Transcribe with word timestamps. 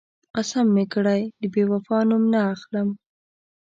قسم 0.35 0.67
مې 0.75 0.85
کړی، 0.93 1.21
د 1.39 1.41
بېوفا 1.53 1.99
نوم 2.09 2.23
نه 2.33 2.39
اخلم. 2.53 2.89